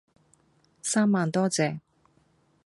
[0.81, 1.79] 三萬多謝